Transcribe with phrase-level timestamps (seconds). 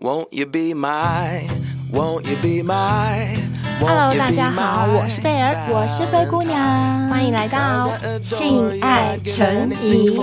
[0.00, 1.42] Won't you be my,
[1.90, 3.36] won't you be my,
[3.80, 7.90] Hello，大家好，我是贝儿，我是灰姑娘，欢迎来到
[8.22, 10.16] 性爱成瘾。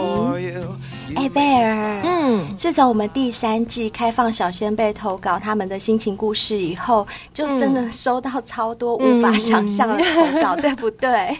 [1.18, 11.38] 哎，贝儿，嗯，自从我们第三季开放小仙贝投稿他们的心情故事以后，就真的收到超多无法想象的投稿，嗯、 对不对？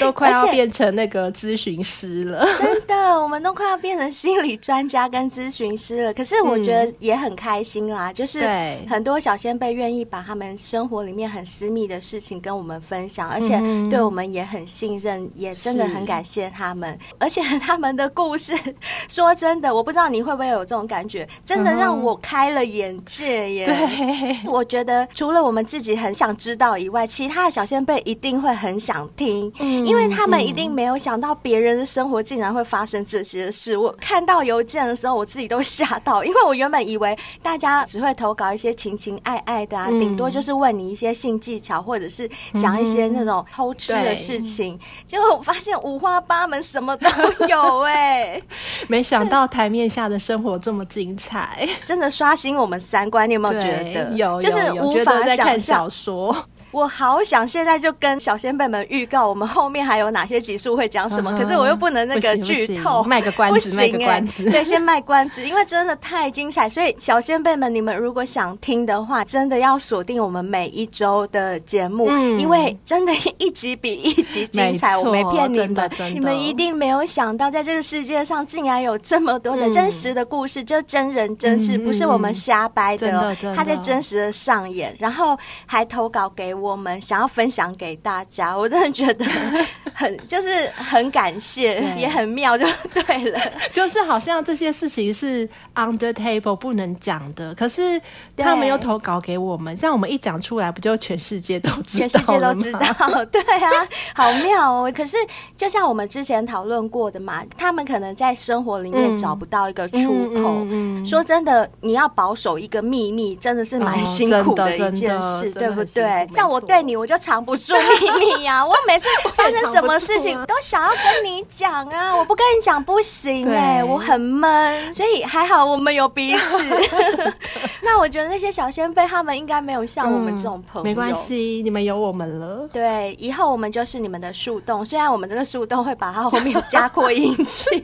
[0.00, 2.46] 都快要变成那个咨询师了。
[2.58, 6.14] 真的，我们都快要变成心理专家跟咨询师了。
[6.14, 8.40] 可是我觉得也很开心啦，嗯、就是
[8.88, 13.60] 很多小仙贝愿意把他们生活里面很私密的事情跟我们分享，而且
[13.90, 16.98] 对我们也很信任，也真的很感谢他们。
[17.18, 18.54] 而且他们的故事。
[19.08, 23.66] 说真的，我不知道你会不会有这种感觉，真的让我开了眼界耶。
[23.66, 33.76] 对，我觉得除了我们自己很想知道以外，其他的小仙贝一定会很想听，嗯，因为他们一定没有想到别人的生活竟然会发生这些事。
[33.76, 42.26] 我看到邮件的时候，我自己都吓到，因为我原本以为大家只会投稿一些情情爱爱的啊，顶多就是问你一些性技巧，或者是
[42.58, 44.78] 讲一些那种偷吃的事情。
[45.06, 47.08] 结果我发现五花八门，什么都
[47.46, 48.40] 有哎，
[48.88, 49.02] 没。
[49.02, 53.28] 没想到台面下的生活这么精彩， 真的刷新我们三观。
[53.28, 54.12] 你有没有觉得？
[54.14, 56.34] 有，就是无法在看小说。
[56.72, 61.38] 我好想现在就跟小先辈们预告，我们后面还有哪些集数会讲什么，嗯。
[61.38, 64.44] 可是我又不能那个剧透，卖个关子，卖个关子。
[64.50, 66.68] 对，先卖关子，因为真的太精彩。
[66.70, 74.96] 所以小先辈们，你们如果想听的话，真的要锁定我们每一周的节目，嗯，因为真的一集比一集精彩。
[74.96, 86.61] 我没骗你们，你们一定没有想到，在这个世界上竟然有这么多的真实的故事，嗯，就真人真事，嗯，不是我们瞎掰的，哦，他在真实的上演，然后还投稿给我。
[86.62, 89.24] 我们想要分享给大家，我真的觉得
[89.92, 93.40] 很就是很感谢，也很妙，就对了。
[93.72, 98.00] 就是好像这些事情是 under table 不能讲的，可是
[98.36, 102.08] 他们又投稿给我们，像我们一讲出来，不就全世界都知道？
[102.08, 102.80] 全世界都知道，
[103.26, 104.92] 对啊，好妙哦。
[104.94, 105.16] 可是
[105.56, 110.62] 就像我们之前讨论过的嘛，他们可能在生活里面找不到一个出口。
[110.62, 116.28] 嗯嗯嗯、说真的，你要保守一个秘密，真的是蛮辛苦的一件事，哦、对不对？
[116.32, 116.51] 像。
[116.52, 118.64] 我对你，我就藏不住秘密呀！
[118.64, 122.14] 我每次 发生什么事情，都想要跟你讲啊！
[122.14, 127.32] 我不跟你讲不行哎、欸，我很闷，所以还好我们有彼此。
[127.80, 132.68] 那我觉得那些小仙贝他们应该没有像我们这种朋友，没关系，你们有我们了。
[132.72, 137.64] 对，以后我们就是你们的树洞，虽然我们这个树洞会把它后面加扩音器。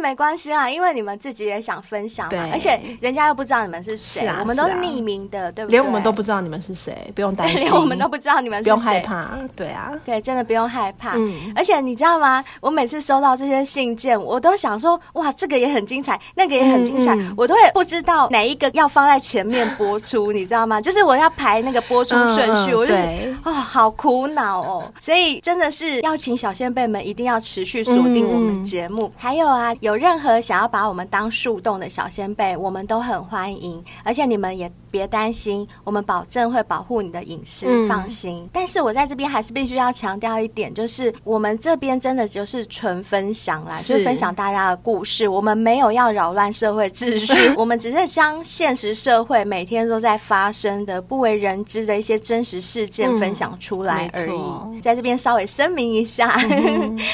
[0.00, 5.78] 没关系啊，因为你们自己也想分享嘛，而且人家又不知道你们是谁啊，我们都是匿名的，啊、对不对？
[5.78, 7.60] 连我们都不知道你们是谁，不用担心。
[7.60, 9.38] 连我们都不知道你们是谁，不用害怕。
[9.54, 11.12] 对啊，对，真的不用害怕。
[11.16, 12.44] 嗯，而且你知道吗？
[12.60, 20.80] 我每次收到这些信件，我都想说，哇，这个也很精彩，那个也很精彩，嗯嗯、我都会不知道哪一个要放在前面播出，你知道吗？
[20.82, 24.92] 就是我要排那个播出顺序，嗯、我就觉得哦，好苦恼哦。
[25.00, 34.70] 所以真的是要请小仙贝们一定要持续锁定我们节目，嗯、还有啊，有任何想要把我们当树洞的小仙贝，我们都很欢迎，而且你们也。
[34.92, 38.50] 别担心，我们保证会保护你的隐私，嗯，放心。
[38.52, 45.28] 但是我在这边还是必须要强调一点，就是我们这边真的就是纯分享啦，就是分享大家的故事。
[45.28, 54.32] 我们没有要扰乱社会秩序， 我们只是将现实社会每天都在发生的不为人知的一些真实事件分享出来而已。
[54.32, 56.32] 嗯，在这边稍微声明一下。
[56.50, 56.98] 嗯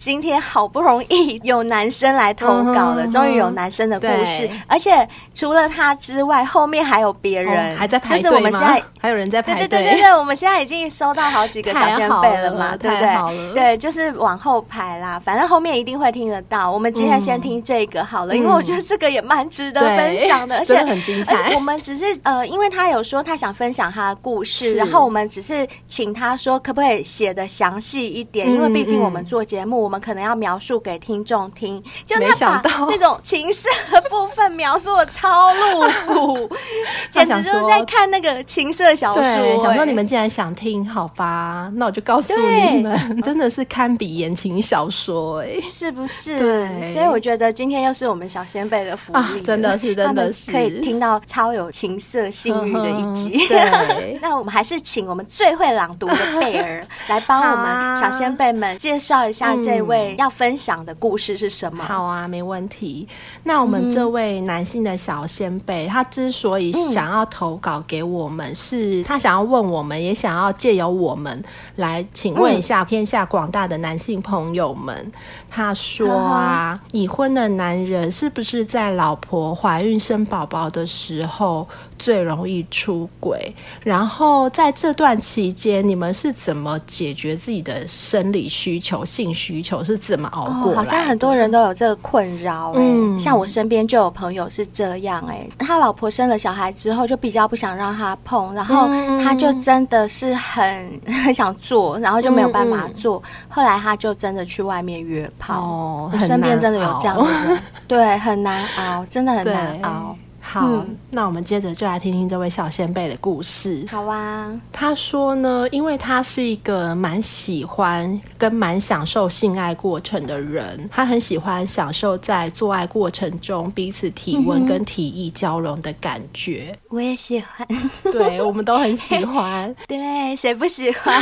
[0.00, 8.22] 今天好不容易有男生来投稿了，终于有男生的故事，而且除了他之外，后面还有别人还在排队吗？
[8.22, 13.52] 就是我们现在还有人在排队，对对对对，我们现在已经收到好几个小前辈了嘛，对不对？
[13.52, 16.72] 对，就是往后排啦，反正后面一定会听得到。
[16.72, 21.52] 我们今天先听这个好了，因为我觉得这个也蛮值得分享的，而且很精彩。
[21.54, 29.89] 我们只是呃，因为他有说他想分享他的故事，然后我们只是请他说可不可以写的详细一点，因为毕竟我们做节目。
[29.90, 36.48] 我们可能要描述给听众听，就他把那种情色的部分描述的超露骨，
[37.10, 39.60] 简直就是在看那个情色小说。
[39.60, 46.38] 想说你们既然想听，好吧，那我就告诉你们， 真的是堪比言情小说，哎，是不是？
[46.38, 53.44] 对，所以我觉得今天又是我们小先辈的福利，啊，真的是， 真的是可以听到超有情色性欲的一集。
[53.48, 59.79] 对，那我们还是请我们最会朗读的贝儿来帮我们小先辈们介绍一下这。
[59.80, 61.82] 一位要分享的故事是什么？
[61.82, 63.08] 好啊，没问题。
[63.44, 71.42] 那我们这位男性的小先辈，他之所以想要投稿给我们，是他想要问我们，也想要借由我们
[71.76, 75.10] 来请问一下天下广大的男性朋友们。
[75.50, 81.66] 他说啊，已婚的男人是不是在老婆怀孕生宝宝的时候
[81.98, 83.54] 最容易出轨？
[83.82, 90.72] 然后在这段期间，你们是怎么解决自己的生理需求、性需求是怎么熬过来？
[90.72, 98.86] 哦，好像很多人都有这个困扰，嗯，像我身边就有朋友是这样，哎，他老婆生了小孩之后就比较不想让他碰，然后
[99.22, 103.24] 他就真的是很 很想做，然后就没有办法做，嗯。
[103.24, 105.60] 嗯，后来他就真的去外面约炮。
[105.60, 107.58] 哦，我身边真的有这样的人，
[107.88, 110.16] 对，很难熬，真的很难熬。
[110.50, 113.86] 好，嗯、那我们接着就来听听这位小先辈的故事。
[113.88, 126.76] 好啊，他说呢，因为他是一个蛮喜欢跟蛮享受性爱过程的人，他很喜欢享受在做爱过程中彼此体温跟体液交融的感觉。
[126.88, 127.64] 我也喜欢，
[128.10, 129.72] 对，我们都很喜欢。
[129.86, 131.14] 对，谁不喜欢？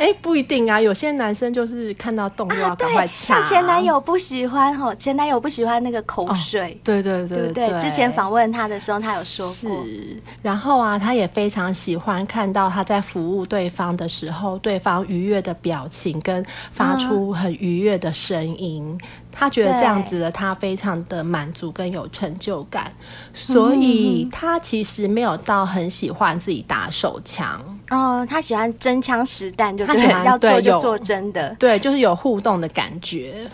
[0.00, 3.34] 哎、欸，不一定啊，有些男生就是看到动就要赶快插。
[3.34, 6.70] 像前男友不喜欢吼，前男友不喜欢那个口水。
[6.70, 7.65] 哦、对对对对，对。
[7.70, 9.84] 对，之前访问他的时候，他有说过。
[9.84, 18.84] 是，然后啊，他也非常喜欢看到他在服务对方的时候，对方愉悦的表情跟发出很愉悦的声音。
[18.86, 19.06] 嗯
[19.38, 22.90] 他觉得这样子的他非常的满足跟有成就感，
[23.34, 29.94] 所以他其实没有到很喜欢自己打手枪哦，他喜欢真枪实弹，就他
[30.24, 33.48] 要做就做真的，对，就是有互动的感觉。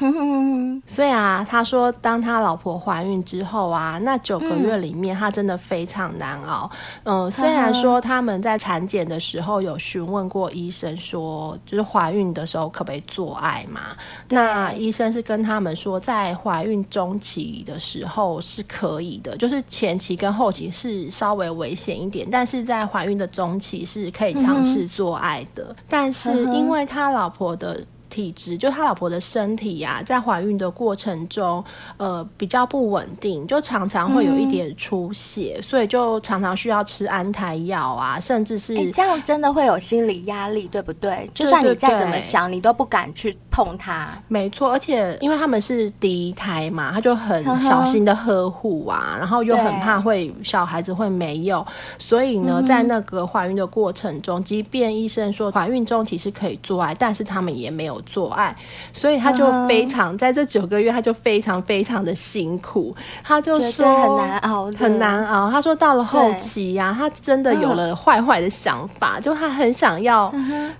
[0.86, 6.70] 所以啊，他说当他老婆怀孕之后啊，那九个月里面他真的非常难熬。
[7.02, 13.80] 嗯，虽然说他们在产检的时候有询问过医生说，就是怀孕的时候可不可以做爱嘛？
[14.28, 15.72] 那医生是跟他们。
[15.82, 25.64] 说在怀孕中期的时候是可以的，就是前期跟后期是稍微危险一点，但是在怀孕的中期是可以尝试做爱的。
[25.68, 27.84] 嗯、但是因为他老婆的。
[28.12, 31.64] 体质就他老婆的身体呀、啊，在怀孕的过程中，
[31.96, 41.28] 呃，比较不稳定，就常常会有一点出血，嗯、所以就常常需要吃安胎药啊，甚至是、欸、这样真的会有心理压力，对不对？
[41.32, 44.10] 就算你再怎么想，对对对，你都不敢去碰它。
[44.28, 51.66] 没错，而且因为他们是第一胎嘛，他就很小心的呵护啊，然后又很怕会小孩子会没有，
[51.98, 58.01] 所以呢，在那个怀孕的过程中，即便医生说怀孕中其实可以做爱，但是他们也没有。
[58.04, 58.54] 做爱，
[58.92, 60.18] 所以他就非常、uh.
[60.18, 62.94] 在这九个月，他就非常非常的辛苦。
[63.22, 65.50] 他就说很难熬，很难熬。
[65.50, 69.22] 他说到了后期呀、啊，他真的有了坏坏的想法，uh.
[69.22, 70.32] 就他很想要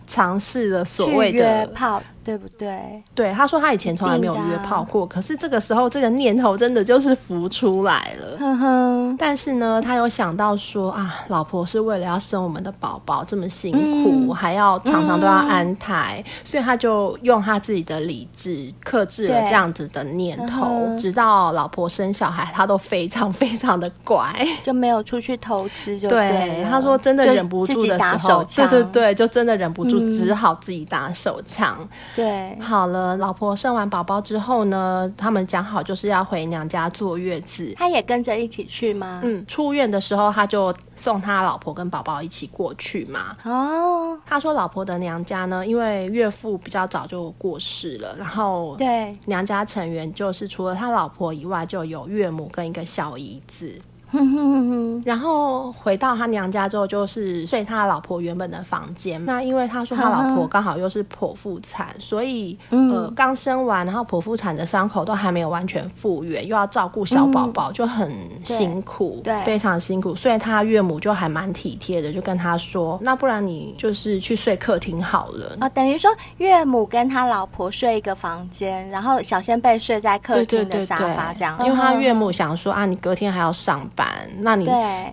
[0.06, 2.02] 尝试了所谓的约炮。
[2.24, 3.02] 对不对？
[3.14, 9.16] 对，他说他以前从来没有约炮过，可是这个时候这个念头真的就是浮出来了。
[9.18, 24.32] 但是呢，他有想到说啊，老婆是为了要生我们的宝宝这么辛苦，嗯、还要常常都要安胎，嗯、所以他就用他自己的理智克制了这样子的念头，直到老婆生小孩，他都非常非常的乖，
[24.62, 26.28] 就没有出去偷吃就对。
[26.28, 31.76] 对，他说真的忍不住的时候，对对对，就真的忍不住，只好自己打手枪。
[32.14, 39.20] 对，好了，老婆生完宝宝之后呢，他们讲好就是要回娘家坐月子，他也跟着一起去吗？
[39.22, 43.36] 嗯，出院的时候他就送他老婆跟宝宝一起过去嘛。
[43.44, 53.80] 哦，他说老婆的娘家呢，因为岳父比较早就过世了，然后对娘家成员就是除了他老婆以外，就有岳母跟一个小姨子。
[55.04, 59.24] 然后回到他娘家之后，就是睡他老婆原本的房间。
[59.24, 68.12] 那因为他说他老婆 刚好又是剖腹产，所以呃刚生完，然后剖腹产的伤口都还没有完全复原，又要照顾小宝宝，就很
[68.44, 70.14] 辛苦，对，非常辛苦。
[70.14, 81.58] 所以他岳母就还蛮体贴的，就跟他说：“那不然你就是去睡客厅好了。”哦，等于说岳母跟他老婆睡一个房间，然后小仙贝睡在客厅的沙发这样。
[81.64, 84.01] 因为他岳母想说啊，你隔天还要上班。
[84.38, 84.68] 那你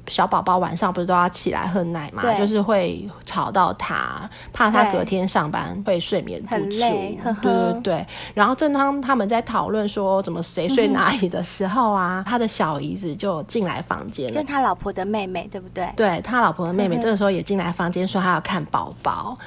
[0.07, 2.23] 小宝宝晚上不是都要起来喝奶嘛？
[2.37, 6.69] 就是会吵到他，怕他隔天上班会睡眠不足。
[6.69, 8.07] 对对对。
[8.33, 15.91] 然后正当他们在讨论说怎么谁睡哪里的时候啊，嗯、 他的小姨子就进来房间了，就他老婆的妹妹，对不对？
[15.95, 19.37] 对，他老婆的妹妹这个时候也进来房间说他要看宝宝。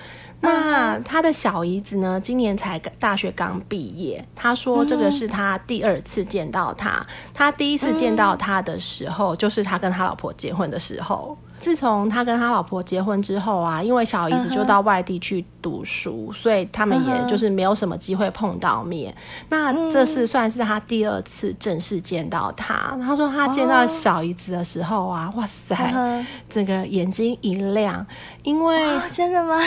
[0.43, 2.21] 那他的小姨子呢？
[2.21, 4.23] 今年才大学刚毕业。
[4.35, 7.07] 他说这个是他第二次见到他。
[7.33, 11.39] 他第一次见到他的时候，就是他跟他老婆结婚的时候。
[11.63, 19.15] 自从他跟他老婆结婚之后啊，因为小姨子就到外地去读书，嗯、所以他们也就是没有什么机会碰到面。
[19.15, 19.17] 嗯、
[19.49, 22.99] 那这是算是他第二次正式见到他。
[23.01, 28.05] 他说他见到小姨子的时候啊，哦、哇塞，整个眼睛一亮，
[28.43, 28.77] 因为
[29.13, 29.63] 真的吗？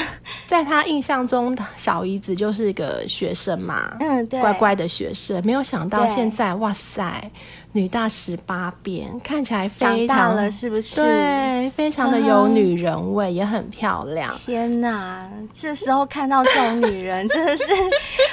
[0.45, 7.31] 在他印象中，小姨子就是一个学生嘛，嗯，对，乖乖的学生，没有想到现在，哇塞。
[7.75, 11.01] 女大十八变，看起来非常大了，是不是？
[11.01, 14.33] 对，非常的有女人味，也很漂亮。
[14.45, 17.63] 天哪，这时候看到这种女人， 真的是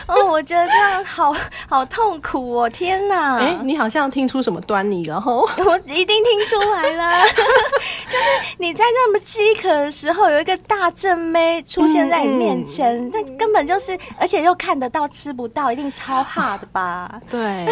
[0.06, 1.34] 哦，我觉得这样好
[1.68, 2.70] 好痛苦哦！
[2.70, 5.40] 天哪，哎，你好像听出什么端倪了吼？
[5.66, 7.12] 我一定听出来了，
[8.08, 17.20] 就是你在那么饥渴的时候，有一个大正妹出现在你面前，那、嗯、根本就是，而且又看得到吃不到，一定超怕的吧？
[17.28, 17.66] 对。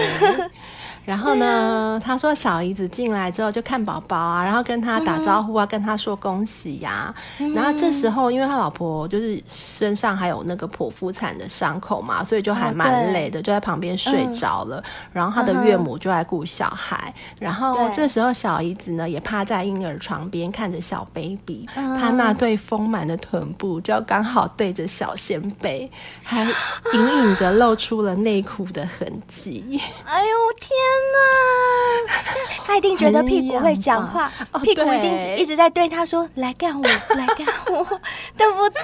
[1.04, 7.12] 然后呢，他说小姨子进来之后就看宝宝啊，然后跟他打招呼啊，嗯、跟他说恭喜呀、
[7.54, 14.76] 然后这时候，因为他老婆就是身上还有那个剖腹产的伤口嘛，所以就还蛮累的，哦、就在旁边睡着了。
[14.76, 17.12] 嗯、然后他的岳母就在顾小孩。
[17.16, 25.90] 嗯、然后这时候小姨子呢也趴在婴儿床边看着小 baby，他、嗯、那对丰满的臀部就刚好对着小仙贝，
[26.22, 26.52] 还隐
[26.92, 29.80] 隐的露出了内裤的痕迹。
[30.04, 30.70] 哎呦天！
[32.66, 36.82] 他一定觉得屁股会讲话，哦、屁股一定一直在对他说：“来干我，
[37.16, 37.84] 来干我，
[38.38, 38.80] 对不对？”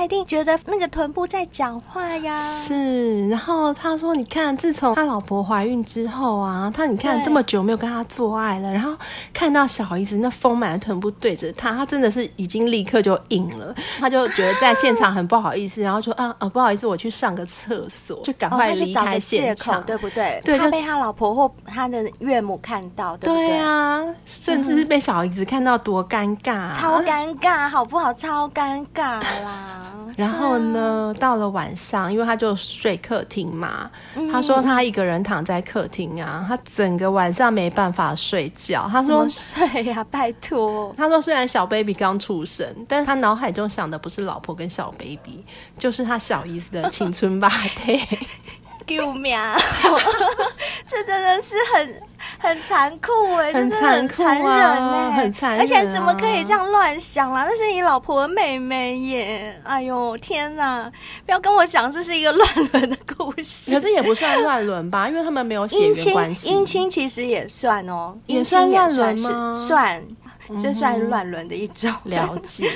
[0.00, 2.42] 他一定觉得那个臀部在讲话呀。
[2.42, 8.94] 是，然后他说：“你看，自从他老婆怀孕之后啊，他你看这么久没有跟他做爱了，然后
[9.30, 13.74] 看到小姨子那丰满的臀部对着他，他真的是已经立刻就硬了。
[13.98, 21.34] 他就觉得在现场很不好意思，然后说：‘啊 啊，不好意思，我去上个厕所，就赶快离开现场，哦、对不对？’对，他被他老婆。
[21.34, 23.48] 或他的岳母看到，对不对？
[23.48, 28.14] 对啊，甚至是被小姨子看到，多尴尬啊，超尴尬，好不好？
[28.14, 29.89] 超尴尬啦。
[30.16, 33.90] 然后呢，到了晚上，因为他就睡客厅嘛，
[34.30, 38.88] 他说他一个人躺在客厅啊，他整个晚上没办法睡觉。
[38.90, 40.92] 他说睡呀， 拜托。
[40.96, 45.44] 他说虽然小 baby 刚出生，但是他脑海中想的不是老婆跟小 baby，
[45.78, 47.48] 就是他小姨子的青春吧？
[47.84, 48.00] 对。
[48.96, 49.38] 救命！
[50.90, 52.02] 这真的是很
[52.38, 57.46] 很残酷哎，很残酷啊，很残忍哎，很残忍，而且怎么可以这样乱想啦？
[57.48, 59.60] 那是你老婆的妹妹耶！
[59.62, 60.90] 哎呦天哪！
[61.24, 63.72] 不要跟我讲这是一个乱伦的故事。
[63.72, 66.50] 可是也不算乱伦吧，因为他们没有血缘关系。
[66.52, 69.54] 姻亲其实也算哦，也算乱伦吗？
[69.56, 70.02] 算。
[70.58, 72.70] 这算乱伦的一种，嗯、 了解。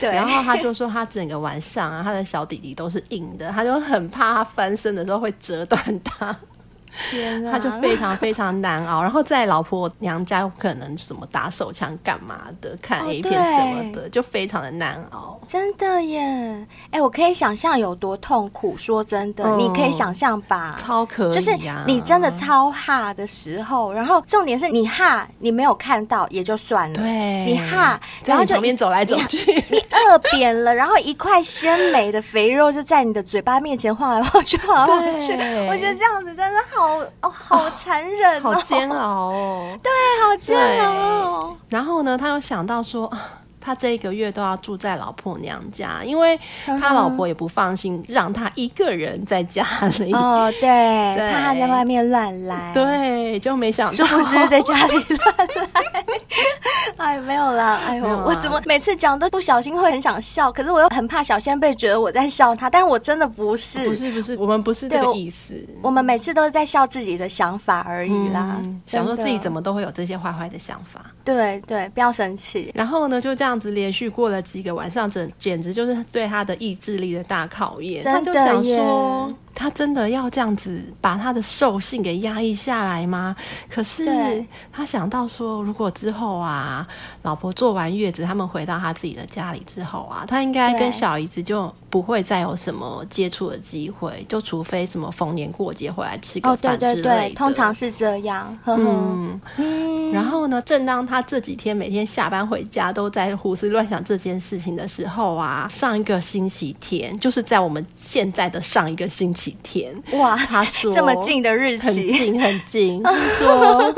[0.00, 6.36] 对，然后他就说，他整个晚上啊，他的小弟弟都是硬的，他就很怕他翻身的时候会折断他。
[7.10, 15.40] 天啊，他就非常非常难熬， 然后在老婆娘家可能什么打手枪干嘛的，看 A 片什么的，哦、就非常的难熬。
[15.48, 18.76] 真的耶，哎，我可以想象有多痛苦。
[18.76, 20.76] 说真的，嗯、你可以想象吧？
[20.78, 35.32] 超可以、啊，就是你真的超哈的时候，然后重点是你哈，你没有看到也就算了，对，你哈，然后就旁边走来走去，你饿扁了，然后一块鲜美的肥肉就在你的嘴巴面前晃来晃去， 晃来晃去。
[35.68, 36.85] 我觉得这样子真的好。
[37.20, 39.78] 哦，好残忍、哦，好煎熬哦。
[39.82, 39.92] 对，
[40.24, 41.56] 好煎熬、哦。
[41.68, 43.10] 然后呢，他又想到说，
[43.66, 49.66] 他这一个月都要住在老婆娘家，因为他老婆也不放心让他一个人在家
[49.98, 50.12] 里。
[50.12, 52.70] 哦，对，对怕他在外面乱来。
[52.72, 56.04] 对，就没想到，是不知在家里乱来？
[56.96, 57.80] 哎，没有啦。
[57.84, 65.54] 哎呦，我怎么每次讲都不小心会很想笑，可是我又很怕小仙贝觉得我在笑他，但我真的不是，不是，不是，我们不是这个意思。
[65.82, 71.04] 我们每次都是在笑自己的想法而已啦，嗯、想说自己怎么都会有这些坏坏的想法。
[71.24, 72.70] 对对，不要生气。
[72.72, 78.02] 然后呢，就这样子连续过了几个晚上，整简直就是对他的意志力的大考验。
[78.02, 79.34] 真的他就想说。
[79.58, 83.34] 他真的要这样子把他的兽性给压抑下来吗？
[83.70, 86.86] 可是他想到说，如果之后啊，
[87.22, 97.00] 老婆坐完月子，他们回到他自己的家里之后啊，他应该跟小姨子就不会再有什么接触的机会，就除非什么逢年过节回来吃个饭之类的。
[97.00, 98.46] 哦，对对对，通常是这样。
[98.62, 109.56] 呵呵嗯，嗯，然后呢，正当他这几天每天下班回家都在胡思乱想这件事情的时候啊，上一个星期天，就是在我们现在的上一个星期。
[109.62, 110.36] 天哇？
[110.36, 113.00] 他说这么近的日期，很近很近。
[113.04, 113.94] 他说，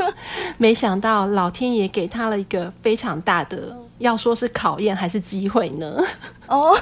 [0.57, 5.99] 没想到老天爷给他了一个非常大的，要说是考验还是机会呢？
[6.45, 6.77] 哦，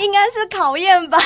[0.00, 1.16] 应该是考验吧。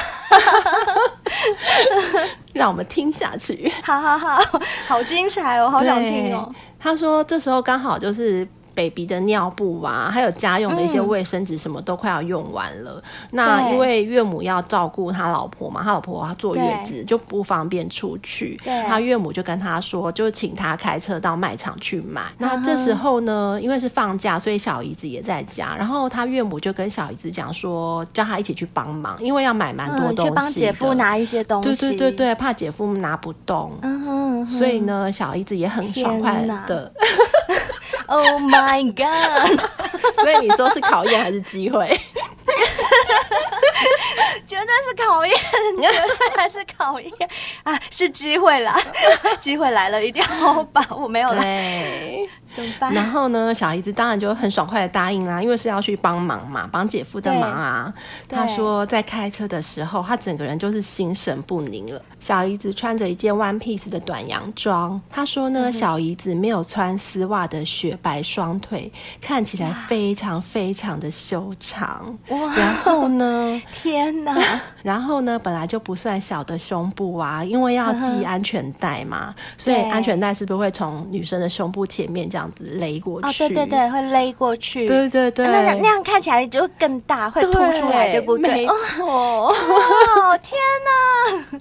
[2.52, 3.73] 让我们听下去。
[3.83, 4.38] 好好好，
[4.87, 6.55] 好精彩哦，好想听哦。
[6.79, 8.47] 他说，这时候刚好就是。
[8.75, 12.93] Baby 的尿布啊，还有家用的一些卫生纸，什么都快要用完了。
[12.93, 13.02] 嗯、
[13.33, 22.23] 那因为岳母要照顾他老婆嘛，他老婆他坐月子就不方便出去，他岳母就跟他说，就请他开车到卖场去买。
[22.38, 31.69] 那这时候呢，因为是放假，所以小姨子也在家，然后他岳母就跟小姨子讲说，叫他一起去帮忙，因为要买蛮多东西、嗯，去帮姐夫拿一些东西。
[31.69, 33.73] 对对对对，怕姐夫拿不动。
[33.83, 36.93] 嗯哼，所以呢，小姨子也很爽快的。
[38.09, 38.62] Oh my
[38.95, 39.61] god！
[40.16, 41.87] 所以你说是考验还是机会？
[44.47, 45.35] 绝对是考验，
[45.76, 47.12] 绝对还是考验
[47.62, 47.78] 啊！
[47.90, 48.78] 是机会啦，
[49.40, 51.09] 机会来了，一定要把握。
[51.09, 51.40] 没有了。
[51.40, 52.92] 对怎么办？
[52.92, 57.92] 然后呢，小姨子当然就很爽快的答应啦，因为是要去帮忙嘛，帮姐夫的忙啊。
[58.28, 62.00] 他说在开车的时候，他整个人就是心神不宁了。
[62.21, 72.16] 小姨子穿着一件 one piece 的短洋装，他说呢，嗯、小姨子没有穿丝袜的雪白双腿看起来非常非常的修长。
[72.28, 72.54] 哇！
[72.54, 73.62] 然后呢？
[73.73, 74.37] 天哪！
[74.82, 75.38] 然后呢？
[75.38, 82.42] 本来就不算小的胸部啊，因为要系安全带嘛，所以安全带是不是会从女生的胸部前面这样？
[82.54, 88.50] 子勒过去，哦，对对对，会勒过去，对对对，那那样看起来就更大，会凸出来，对，对不对？
[88.52, 91.61] 没错，哦，天哪！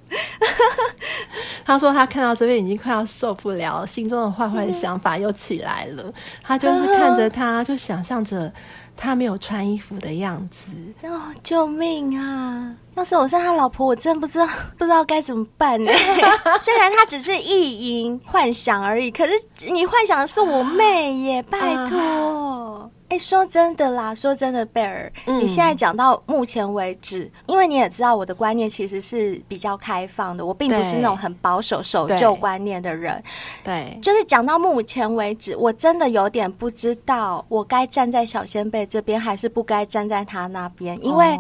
[1.64, 6.04] 他说他看到这边已经快要受不了了，心中的坏坏的想法又起来了。
[6.04, 8.52] 嗯、他就是看着他，就想象着
[8.98, 10.74] 他没有穿衣服的样子。
[11.04, 12.76] 哦，救命啊！
[12.96, 14.48] 要是我是他老婆，我真不知道
[14.78, 15.92] 不知道该怎么办呢。
[16.60, 19.32] 虽然他只是意淫幻想而已，可是
[19.72, 22.91] 你幻想的是我妹耶，拜托。
[23.12, 33.22] 哎，说真的啦，说真的，贝尔，嗯、你现在讲到目前为止，因为你也知道我的观念其实是比较开放的，我并不是那种很保守守旧观念的人。
[33.66, 40.98] 对，就是讲到目前为止，我真的有点不知道我该站在小先贝这边，还是不该站在他那边。
[41.06, 41.36] 因为，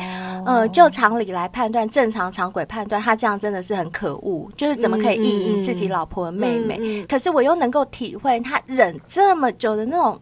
[0.46, 6.76] 哦、呃，就常理来判断，正常常轨判断，他这样真的是很可恶，就是怎么可以意淫自己老婆的妹妹？
[6.82, 10.20] 嗯嗯、可是我又能够体会他忍这么久的那种。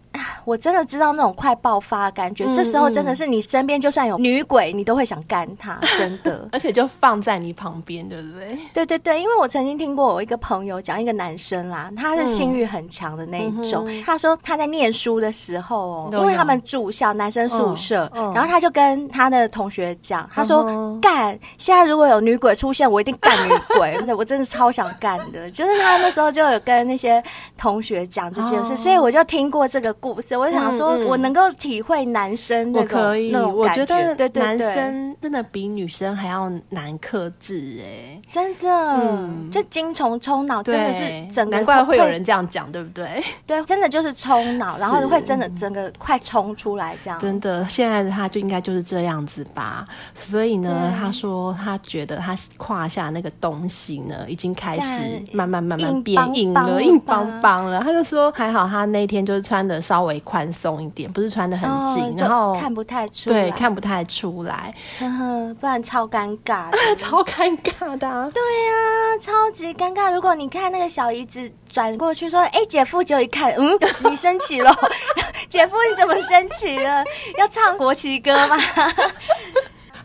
[0.50, 8.58] 我真的知道那种快爆发的感觉，嗯、这时候真的是你身边就算有女鬼，你都会想干他， 真的，而且就放在你旁边，对不对？
[8.74, 27.24] 对对对，因为我曾经听过我一个朋友讲一个男生啦，他是性欲很强的那一种，嗯、他说他在念书的时候哦，因为他们住校男生宿舍，然后他就跟他的同学讲，他说干，现在如果有女鬼出现，我一定干女鬼， 我真的超想干的，就是他那时候就有跟那些
[27.56, 30.39] 同学讲这件事，哦、所以我就听过这个故事。
[30.40, 43.22] 我想说，我能够体会男生那种、感觉，我觉得男生真的比女生还要难克制哎，真的，嗯、就精虫冲脑，真的是整个，难怪会有人这样讲，对不对？
[43.46, 47.20] 对，真的就是冲脑，然后会真的整个快冲出来这样。
[47.20, 49.86] 真的，现在的他就应该就是这样子吧。
[50.14, 54.88] 所以呢，他说他觉得他胯下那个东西呢，已经开始
[55.34, 57.82] 慢慢慢慢变硬了，硬邦邦了。
[57.82, 70.12] 他就说还好，他那天就是穿的稍微宽松一点，不是穿的很紧，哦、然后看不太出来，对，看不太出来，呵呵，不然超尴尬， 超尴尬的、啊，对呀、啊，超级尴尬。
[70.12, 73.76] 如果你看那个小姨子转过去说：“哎、欸，姐夫！”就一看，嗯，
[74.08, 74.72] 你生气了，
[75.50, 77.04] 姐夫你怎么生气了？
[77.38, 78.56] 要唱国旗歌吗？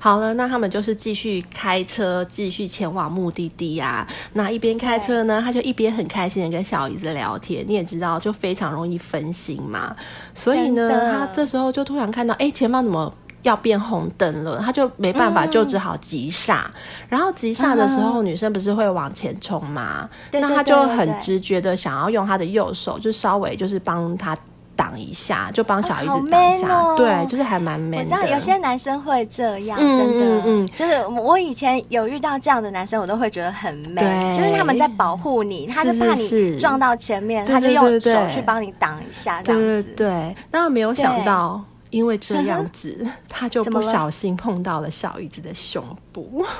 [0.05, 4.07] 好了，那他们就是继续开车，继续前往目的地啊。
[4.35, 7.65] 那一边开车呢，他就一边很开心的跟小姨子聊天。
[7.67, 9.97] 你也知道，就非常容易分心嘛。
[10.35, 13.11] 所以呢，的他这时候就突然看到，哎，前方怎么
[13.45, 14.61] 要变红灯了？
[14.61, 16.71] 他就没办法，就只好急刹。
[16.75, 16.75] 嗯、
[17.09, 20.07] 然后急刹的时候，嗯、女生不是会往前冲吗？
[20.31, 24.37] 对对对对对，那他就很直觉的想要用他的右手，就稍微就是帮他。
[24.77, 27.99] 挡一下，就帮小姨子挡一下，哦哦、对，就是还蛮 man 的。
[27.99, 34.39] 我知道有些男生会这样，嗯、真的，嗯，就是我以前有遇到这样的男生，我都会觉得很 man，对。
[34.39, 39.83] 就是他们在保护你，他就怕你撞到前面，是是是他就用手去帮你挡一下，这样子。
[39.83, 41.63] 对，对，对，那没有想到。
[41.95, 45.81] 因为这样子， 他就不小心碰到了小姨子的胸
[46.11, 46.43] 部。
[46.43, 46.51] 啊，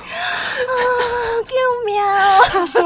[1.45, 2.01] 救命！
[2.49, 2.81] 他说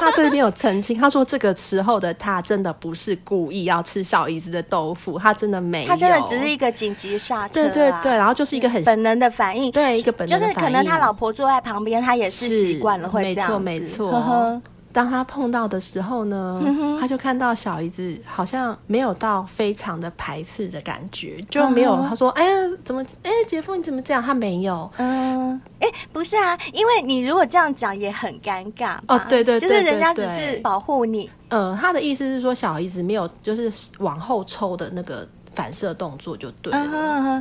[0.00, 7.70] 他这边有澄清，他说这个时候的他真的不是故意要吃小姨子的豆腐，他真的没有，他真的只是一个紧急刹车，啊。
[7.70, 14.10] 对对对，然后就是一个很本能的反应，对一个本能的反应，就是可能他老婆坐在旁边，他也是习惯了会这样子，没错没错。
[14.10, 22.00] 呵呵当他碰到的时候呢，嗯、他就看到小姨子好像没有到非常的排斥的感觉，就没有。
[22.08, 22.50] 他说：“哎呀，
[22.84, 23.02] 怎么？
[23.22, 24.90] 哎，姐夫你怎么这样？”他没有。
[24.98, 28.98] 嗯，哎，不是啊，因为你如果这样讲也很尴尬。
[29.08, 31.30] 哦，对对对，就是人家只是保护你。
[31.48, 36.72] 呃，他的意思是说，小姨子没有就是往后抽的那个反射动作就对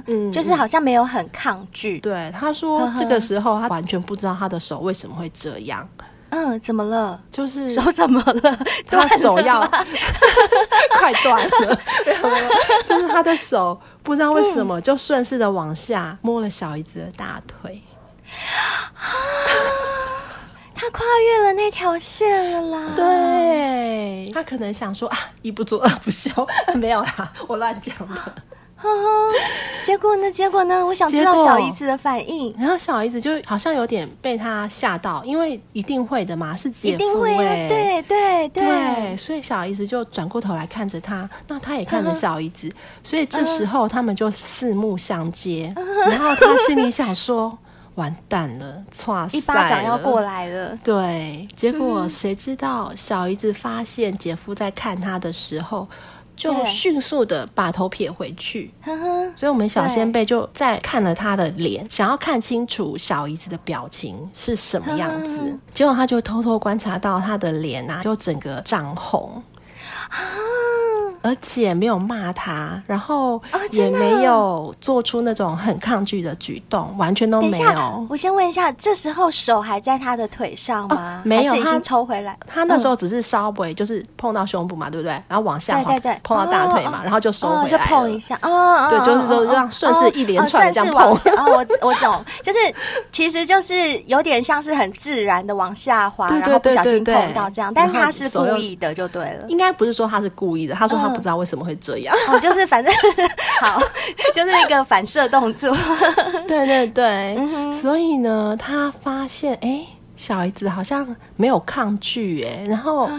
[0.08, 2.00] 嗯，就是好像没有很抗拒。
[2.00, 5.88] 对，他说这个时候他完全不知道他的手为什么会这样。
[6.32, 7.20] 嗯，怎么了？
[7.32, 8.60] 就是手怎么了？
[8.90, 9.62] 他手要
[10.98, 11.80] 快断了，
[12.86, 17.84] 就是他的手不知道为什么就顺势的往下摸了小姨子的大腿。
[20.74, 22.94] 他跨越了那条线了啦！
[22.96, 26.32] 对，他可能想说啊，一不做二不休，
[26.76, 28.36] 没有啦，我乱讲的。
[28.82, 29.34] 呵呵，
[29.86, 30.32] 结果呢？
[30.32, 30.86] 结果呢？
[30.86, 32.54] 我想知道小姨子的反应。
[32.58, 37.70] 然后小姨子就好像有点被他吓到，因为一定会的嘛，是姐夫、欸、一定会啊！
[37.70, 42.72] 对对对，对，所以小姨子就转过头来看着他，那他也看着小姨子，
[43.04, 45.74] 所以这时候他们就四目相接，
[46.10, 47.58] 然后他心里想说。
[47.96, 50.76] 完蛋了，错，一巴掌要过来了。
[50.82, 55.86] 对，结果谁知道小姨子发现姐夫在看他的时候，
[56.42, 58.74] 就迅速的把头撇回去。
[59.36, 65.58] 所以我们小先辈就在看了他的脸，想要看清楚小姨子的表情是什么样子。
[65.74, 69.42] 结果他就偷偷观察到他的脸啊，就整个涨红。
[71.24, 73.40] 而且没有骂他，然后
[73.72, 78.08] 也没有做出那种很抗拒的举动，完全都没有。
[78.10, 81.22] 我先问一下，这时候手还在他的腿上吗？
[81.24, 82.36] 没有，已经抽回来。
[82.48, 85.12] 他那时候只是稍微就是碰到胸部嘛，对不对？
[85.28, 88.38] 然后往下对对对，碰到大腿嘛，然后就收回来，就碰一下。
[88.42, 91.12] 哦，对，就是说这样顺势一连串这样碰。
[91.12, 92.58] 哦，我我懂，就是
[93.12, 99.46] 其实就是有点像是很自然的往下滑，然后不小心碰到这样，但他是故意的，就对了。
[99.48, 101.12] 应该不是说他是故意的，他说他。
[101.12, 102.92] 不知道为什么会这样，哦，就是反正
[103.60, 103.82] 好，
[104.34, 105.76] 就是一个反射动作，
[106.48, 109.68] 对对对，嗯、所以呢，他发现哎。
[109.68, 113.10] 欸小姨子好像没有抗拒哎，然后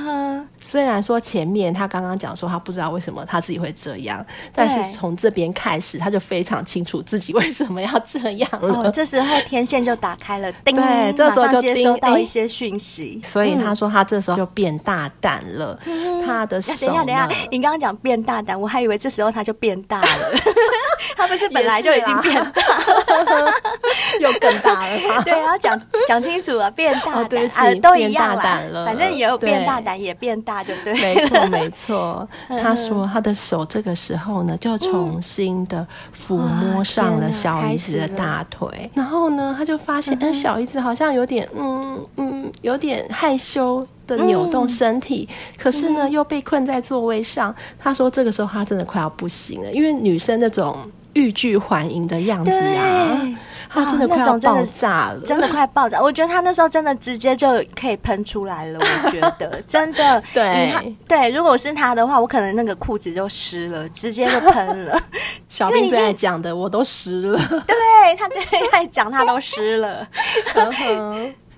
[0.63, 8.89] 虽然说前面他刚刚讲说他不知道为什么他自己会这样，但是从这边开始他就非常清楚自己为什么要这样了。
[8.89, 15.79] 哦， 这时候天线就打开了，叮，对，这时候就接收到一些讯息，所以他说他这时候就变大胆了。
[16.25, 20.09] 他的手，等一下，等一下，你刚刚讲变大胆，我还以为这时候他就变大了。
[21.17, 22.63] 他不是本来就已经变大，
[24.21, 25.23] 又更大了吗？
[25.25, 26.93] 对，要讲讲清楚啊，变。
[27.05, 30.93] 大胆啊，都一样了，反正也有变大胆，也变大，就对。
[30.95, 32.29] 没错，没错。
[32.61, 47.55] 他说他的手这个时候呢，就重新的抚摸上了小姨子的大腿，然后呢，他就发现，嗯，小姨子好像有点，嗯嗯，有点害羞的扭动身体，可是呢，又被困在座位上。
[47.79, 50.77] 他说这个时候他真的快要不行了，因为女生那种
[51.13, 53.21] 欲拒还迎的样子啊。
[53.73, 56.01] 他真的快要爆炸了，真的快爆炸！
[56.01, 58.79] 我觉得他那时候真的直接就可以喷出来了。
[58.79, 60.75] 我觉得 真的，对
[61.09, 65.01] 对，如果是他的话，我可能那个裤子就湿了，直接就喷了。
[65.49, 67.39] 小兵最爱讲的，我都湿了。
[67.67, 70.07] 对，他最爱讲，他都湿了。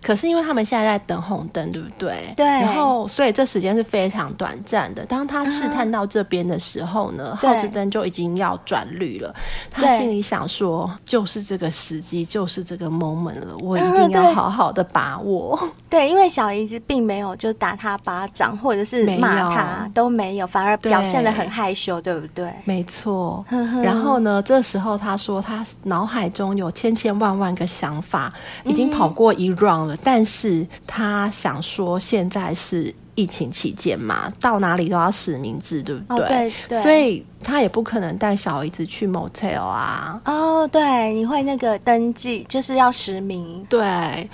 [0.05, 2.33] 可是因为他们现在在等红灯，对不对？
[2.37, 2.45] 对。
[2.45, 5.07] 然后，所以这时间是非常短暂的。
[5.07, 9.35] 当他试探到这边的时候呢，耗子灯就已经要转绿了。
[9.71, 15.59] 他心里想说：“就是这个时机，就是这个 moment 了，我一定 要好好的把握。
[15.89, 22.53] ”对，因为小姨子并没有就打他巴掌，或者是骂他，都没有，反而表现的很害羞，对不对？
[22.65, 23.43] 没错。
[23.83, 28.31] 然后呢，这时候他说他脑海中有千千万万个想法，
[28.65, 29.94] 已经跑过一 round 了。
[30.03, 36.25] 但是他想说，现在是疫情期间嘛，到哪里都要实名制，对不对？
[36.25, 37.25] 哦、对对，所以。
[37.45, 40.19] 他也不可能带小姨子去 motel 啊！
[40.25, 43.65] 哦，对，你会那个登记，就是要实名。
[43.69, 43.81] 对，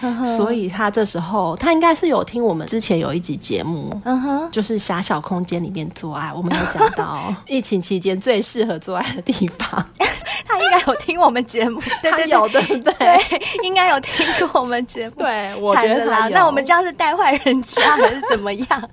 [0.01, 9.85] 呵呵，所以他这时候他应该是有听我们之前有一集节目，嗯哼，就是狭小空间里面做爱，我们有讲到 疫情期间最适合做爱的地方。
[10.47, 12.93] 他应该有听我们节目， 对对对，他有对不对？
[12.99, 14.13] 对，应该有听
[14.49, 15.15] 过我们节目。
[15.19, 18.91] 对，我觉得啦，那我们这样是带坏人家还是怎么样？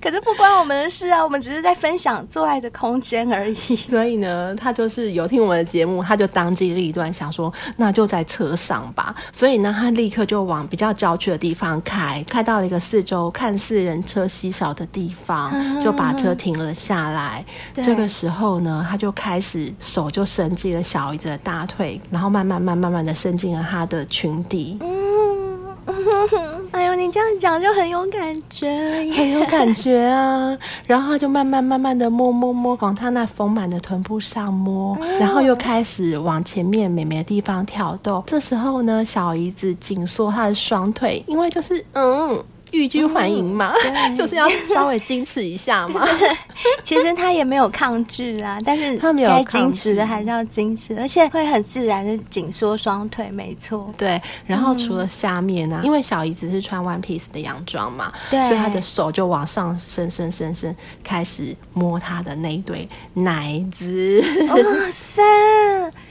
[0.00, 3.55] 可是不关我们的事啊，我们只是在分享做爱的空间而已。
[3.88, 9.14] 所以呢，他就是有听我们的节目，他就当机立断想说，那就在车上吧。
[9.32, 17.44] 所以呢，他立刻就往比较郊区的地方开，开到了一个四周看似人车稀少的地方，就把车停了下来。
[17.74, 24.78] 嗯、这个时候呢，他就开始手就伸进了小姨子的大腿，然后慢慢、慢、慢慢的伸进了她的裙底。
[26.72, 30.56] 哎呦，你这样讲就很有感觉了耶，很有感觉啊！
[30.86, 38.22] 然后他就慢慢慢慢的摸摸摸，往他那丰满的臀部上摸，嗯、然后又开始往前面美美的地方挑逗。
[38.26, 42.44] 这时候呢，小姨子紧缩她的双腿，因为就是嗯。
[42.72, 43.72] 欲拒还迎嘛，
[44.16, 46.06] 就是要稍微矜持一下嘛。
[46.82, 53.92] 其实他也没有抗拒啊，但是该矜持的还是要矜持，而且会很自然的紧缩双腿，没错。
[53.96, 60.74] 对，然后除了下面呢、啊嗯，因为小姨子是穿 one piece 的洋装嘛，所以她的手就往上伸伸伸伸，
[61.04, 64.22] 开始摸她的那一对奶子。
[64.48, 65.22] 哇塞！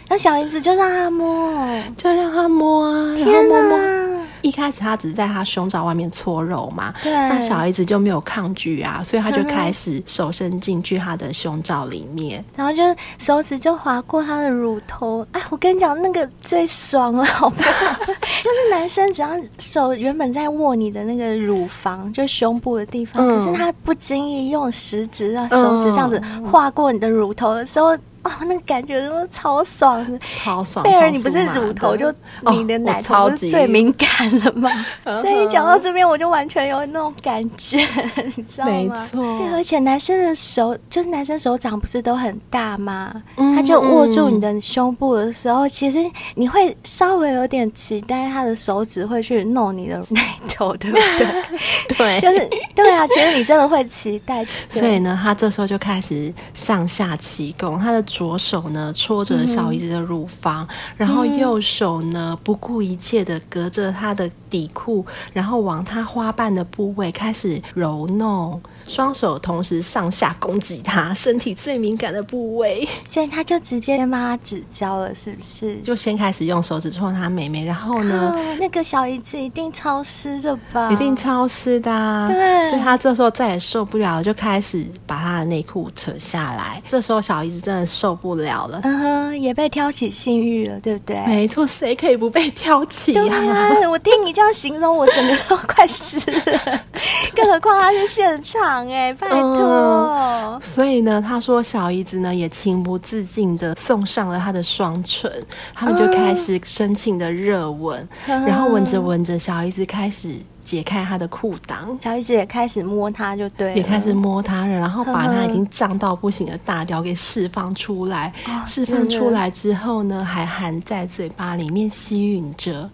[0.07, 1.51] 那小姨子就让他摸，
[1.97, 3.77] 就让他摸啊，天哪，然后摸
[4.17, 4.24] 摸。
[4.45, 12.83] 一开始他只是在他胸罩外面搓揉嘛，对，那小孩子就没有抗拒啊，所以他就开始手伸进去他的胸罩里面， 然后就
[13.17, 15.25] 手指就划过他的乳头。
[15.31, 17.95] 哎，我跟你讲，那个最爽了，好不好？
[18.05, 27.97] 就是男生只要手原本在握你的那个乳房，就胸部的地方，嗯、可是他不经意用食指啊手指这样子划过你的乳头的时候。
[28.25, 30.83] 哦，那个感觉真的超爽的，超爽！
[30.83, 32.11] 贝尔，你不是乳头就
[32.49, 34.67] 你的奶头是最敏感了吗？
[35.05, 37.77] 哦、 所以讲到这边，我就完全有那种感觉，
[38.35, 38.71] 你知道吗？
[38.71, 39.37] 没错。
[39.37, 43.13] 对，而且男生的手，就是男生手掌不是都很大吗？
[43.37, 45.99] 嗯、他就握住你的胸部的时候，其实
[46.33, 51.43] 你会稍微有点期待他的手指会去弄你的奶头，对不对？
[51.95, 53.05] 对，就是对啊。
[53.09, 54.43] 其实你真的会期待。
[54.67, 58.03] 所以呢，他这时候就开始上下其攻，他的。
[58.15, 68.61] 左手呢搓着小姨子的乳房，嗯，然后右手呢不顾一切的隔着她的底裤，然后往她花瓣的部位开始揉弄。
[68.87, 75.75] 双手同时上下攻击她身体最敏感的部位， 所以他就直接帮她指交了，是不是？
[75.77, 80.89] 就先开始用手指戳她妹妹，然后呢，那个小姨子一定超湿的吧？
[80.91, 82.29] 一定超湿的啊。
[82.29, 86.79] 对，所以他这时候再也受不了了，就开始把她的内裤扯下来。
[86.87, 91.15] 这时候小姨子真的受不了了，嗯哼，也被挑起性欲了，对不对？
[91.25, 93.23] 没错，谁可以不被挑起啊？
[93.23, 96.81] 对啊， 我听你这样形容，我整个都快湿了，
[97.35, 98.87] 更何况他是现场。
[98.89, 100.59] 哎，拜托、嗯！
[100.61, 105.31] 所以呢，他说小姨子呢也情不自禁的送上了他的双唇，
[105.73, 110.35] 他们就开始深情的热吻，嗯、然后吻着吻着，小姨子开始。
[110.65, 118.33] 解开他的裤裆，小姨子也开始摸他，就对，也开始摸他了，然后把他已经胀到不行的大屌给释放出来。
[118.65, 122.89] 释放出来之后呢，还含在嘴巴里面吸吮着。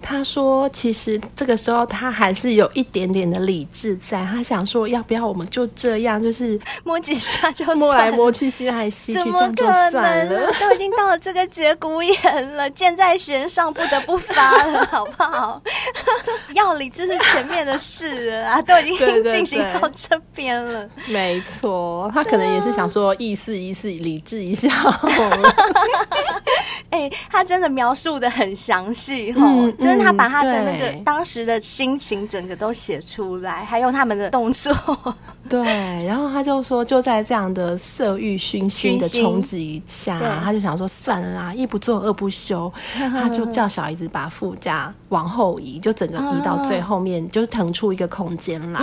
[0.00, 10.52] 他说：“其实这个时候他还是有一点点的理智在，他想说要不要我们就这样，就是摸几下就摸来摸去，吸来吸去，这样就算了。
[10.60, 15.60] 都已经到了这个节骨眼了，箭在弦上，不得不发了，好不好？”
[16.54, 20.88] 药理这是前面的事了啊， 都已经进行到这边了。
[21.08, 24.68] 没错，他可能也是想说意思意思，理智一下。
[26.90, 29.40] 哎、欸，他真的描述的很详细哈，
[29.80, 34.72] 就是他把他的那个当时的心情整个都写出来，还有他们的动作。
[35.50, 35.60] 对，
[36.06, 48.80] 然后他就说，就在这样的色欲熏心的冲击下，他就想说算了啦，一不做二不休，他就叫小姨子把副驾往后移，就整个移到最后面，就是腾出一个空间来。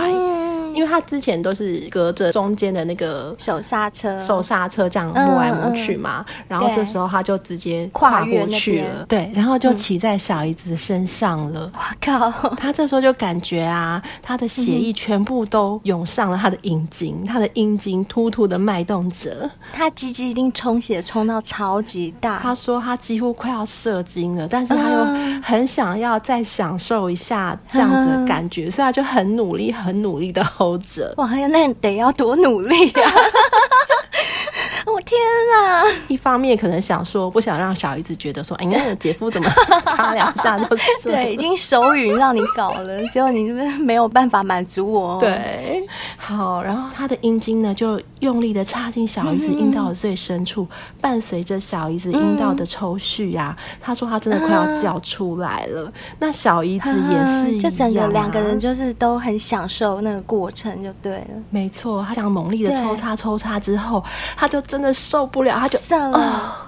[0.74, 11.70] 因为他之前都是隔着中间的那个手刹车，手刹车这样摸来摸去嘛，嗯嗯、然后这时候他就直接跨过去了，对，然后就骑在小姨子身上了。
[11.74, 12.30] 哇靠！
[12.56, 22.38] 他这时候就感觉啊，他的血液全部都涌上了他的阴茎，他的阴茎突突的脉动着，他鸡鸡一定充血充到超级大。
[22.38, 25.04] 他说他几乎快要射精了，但是他又
[25.42, 30.42] 很想要再享受一下这样子的感觉，所以他就很努力，很努力的。
[31.16, 33.14] 哇呀，那得要多努力呀、啊！
[35.12, 35.20] 我天
[35.58, 35.84] 啊！
[36.08, 39.48] 一方面可能想说，不想让小姨子觉得说，哎，你看姐夫怎么
[39.86, 45.20] 擦两下都是 对，已经手语让你搞了，结果你是不是没有办法满足我？
[45.20, 45.84] 对，
[46.16, 55.82] 好，然后他的阴茎呢，就用力的插进小姨子阴道的最深处，嗯、伴随着小姨子阴道的抽蓄呀、啊嗯，他说他真的快要叫出来了。
[55.82, 61.26] 嗯、那小姨子也是、啊，就整个两个人就是都很享受那个过程，就对了。
[61.50, 64.02] 没错，他这样猛力的抽插抽插之后，
[64.36, 66.58] 他就真的受不了，他就射了。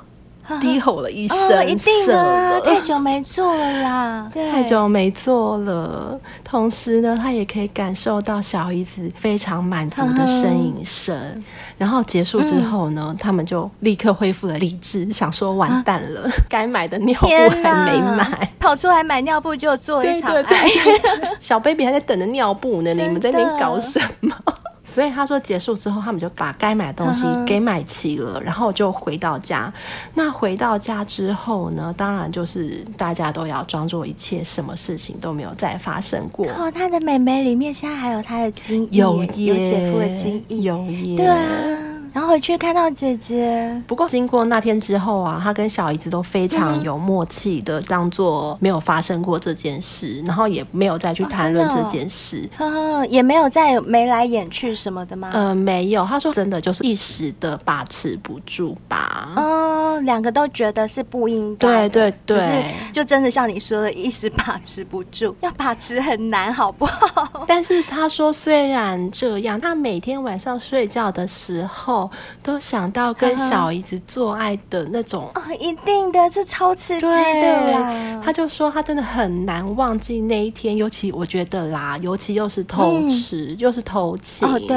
[0.60, 6.20] 低吼了一声，哦，一定的啊，太久没做了啦， 太久没做了。
[6.44, 11.42] 同时呢，他也可以感受到小姨子非常满足的呻吟声。
[11.78, 17.26] 然后结束之后呢，嗯，他们就立刻恢复了理智，想说完蛋了， 该买的尿布
[17.62, 20.42] 还没买，跑出来买尿布就做一场爱。
[20.42, 24.36] 对对对对，小 baby 还在等着尿布呢，你们在那边搞什么？
[24.84, 29.72] 所以他说结束之后，他们就把该买的东西给买齐了，然后就回到家。
[30.14, 36.46] 那回到家之后呢，当然就是大家都要装作一切什么事情都没有再发生过。
[36.48, 41.83] 哦，他的妹妹里面现在还有他的精液，有有姐夫的精液，有耶，对啊。
[42.14, 55.30] 然后回去看到姐姐，不过经过那天之后啊，他跟小姨子都非常有默契的，当做没有发生过这件事，然后也没有再去谈论这件事，呵呵、哦，也没有再眉来眼去什么的吗？
[55.34, 56.06] 呃，没有。
[56.06, 59.32] 他说真的就是一时的把持不住吧。
[59.34, 62.52] 哦，两个都觉得是不应该，对对对，就是
[62.92, 67.44] 就真的像你说的，一时把持不住，要把持很难，好不好？
[67.48, 72.03] 但是他说虽然这样，他每天晚上睡觉的时候。
[72.42, 78.20] 都想到跟小姨子做爱的那种哦，一定的，这超刺激的啦。
[78.24, 84.76] 他就说他真的很难忘记那一天，尤其我觉得啦，尤其又是偷吃，嗯、又是偷情，哦，对，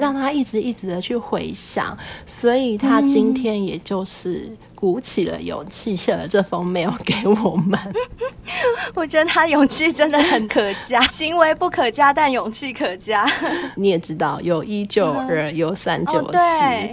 [0.00, 7.76] 让他一直一直的去回想，所以他今天也就是鼓起了勇气写了这封 mail 给我们。
[8.94, 13.28] 我觉得他勇气真的很可嘉， 行为不可嘉，但勇气可嘉。
[13.74, 16.38] 你也知道，有一就二，有三就四。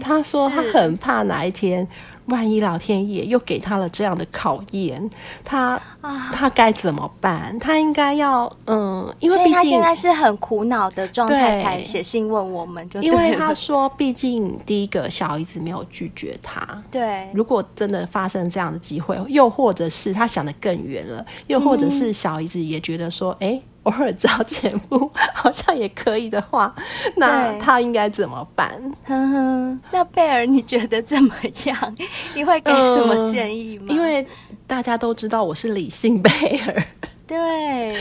[0.01, 1.87] 他说他很怕哪一天。
[2.27, 5.09] 万一老天爷又给他了这样的考验，
[5.43, 7.57] 他啊，他该怎么办？
[7.59, 13.09] 他应该要嗯，因为毕竟他现在是很苦恼的状态，才写信问我们就对。
[13.09, 16.83] 因为他说，毕竟第一个小姨子没有拒绝他。
[16.89, 23.61] 对，如果真的发生这样的机会，又或者是他想的更远了，又或者是小姨子也觉得说，哎、嗯。
[23.85, 26.73] 偶尔找姐夫 好像也可以的话，
[27.15, 28.69] 那他应该怎么办？
[29.05, 31.33] 哼哼，那贝尔你觉得怎么
[31.65, 31.95] 样？
[32.35, 33.85] 你会给什么建议吗？
[33.89, 34.27] 呃、因为
[34.67, 36.29] 大家都知道我是理性贝
[36.67, 36.83] 尔，
[37.27, 37.97] 对，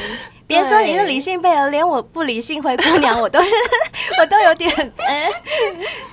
[0.47, 5.33] 别说你是理性贝尔，连我不理性灰姑娘我都我都有点嗯，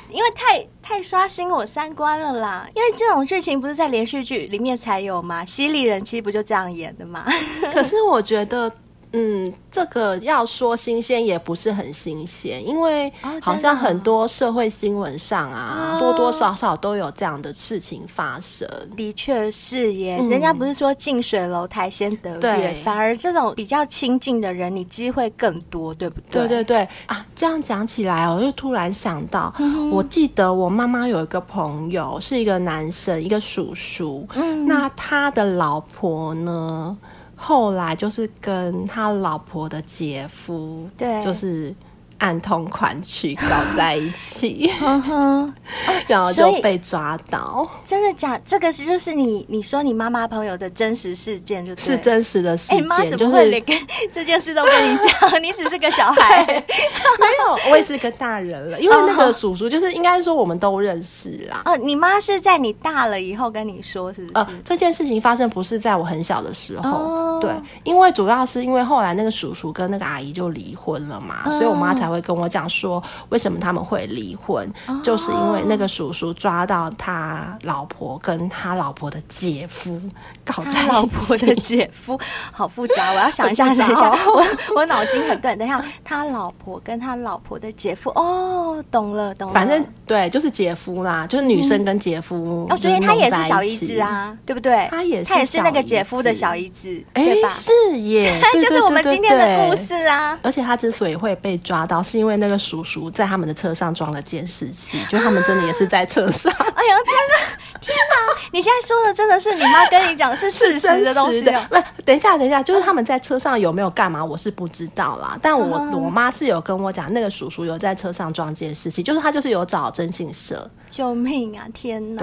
[0.10, 2.68] 因为太太刷新我三观了啦。
[2.76, 5.46] 因为这种剧情不是在连续剧里面才有吗？
[5.46, 7.26] 犀利人妻不就这样演的吗？
[7.72, 8.70] 可是我觉得。
[9.14, 18.66] 嗯，这个要说新鲜也不是很新鲜，因为好像很多社会新闻上啊，哦、多多少少都有这样的事情发生。
[18.96, 26.48] 的确是耶，嗯、人家不是说近水楼台先得月，反而这种比较亲近的人，你机会更多，对不对？
[26.48, 36.98] 对对对啊，这样讲起来，我就突然想到，嗯、我记得我妈妈有一个朋友，是一个男生，一个叔叔，嗯、那他的老婆呢？
[37.44, 41.74] 后来就是跟他老婆的姐夫，对，就是。
[42.22, 44.72] 暗通款曲搞在一起，
[46.08, 47.68] 然后就被抓到。
[47.84, 48.40] 真的假？
[48.46, 52.86] 这个是就是你你说你妈妈朋友的真实事件，就是真实的事件。
[52.86, 53.76] 妈怎么会连跟
[54.14, 55.42] 这件事都跟你讲？
[55.42, 58.80] 你只是个小孩， 没有，我也是个大人了。
[58.80, 61.64] 因为那个叔叔就是应该说我们都认识啦。
[61.66, 64.46] 哦，你妈是在你大了以后跟你说，是不是？
[64.64, 67.50] 这件事情发生不是在我很小的时候，对，
[67.84, 72.11] 因为主要是因为后来那个叔叔跟那个阿姨就离婚了嘛，所以我妈才。
[72.12, 80.02] 会跟我讲说，为什么他们会离婚，哦、就是因为那个叔叔抓到他老婆跟他老婆的姐夫
[80.44, 80.64] 搞。
[80.72, 82.18] 他老婆的姐夫
[82.52, 84.46] 好复杂，我要想一下，等一下， 我
[84.78, 85.58] 我脑筋很钝。
[85.58, 89.54] 等一下，他老婆跟他老婆的姐夫，哦，懂了，懂了。
[89.54, 92.66] 反正对，就是姐夫啦，就是女生跟姐夫。
[92.70, 94.88] 哦，所以他也是小姨子啊，对不对？
[94.90, 97.50] 他也是，他也是那个姐夫的小姨子，欸、对吧？
[97.50, 100.38] 是耶，就是我们今天的故事啊。
[100.42, 102.01] 而且他之所以会被抓到。
[102.02, 106.52] 是因为那个叔叔在他们的车上装了监视器， 就他们真的也是在车上。
[106.58, 108.42] 哎呦，天哪，天哪！
[108.54, 111.52] 你现在说的真的是你妈跟你讲的是事实的东西的。
[111.70, 115.38] 不，等一下，等一下，就是他们在车上有没有干嘛，我是不知道啦。
[115.42, 120.70] 但我我妈是有跟我讲，那个叔叔有在车上装监视器，就是他就是有找征信社。
[120.92, 121.66] 救命啊！
[121.74, 122.20] 天哪！